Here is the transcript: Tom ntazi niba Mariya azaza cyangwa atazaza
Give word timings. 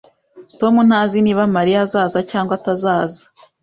Tom 0.59 0.73
ntazi 0.87 1.17
niba 1.25 1.43
Mariya 1.55 1.79
azaza 1.85 2.19
cyangwa 2.31 2.53
atazaza 2.59 3.21